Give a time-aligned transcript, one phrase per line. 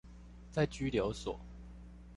[0.49, 1.39] 在拘留所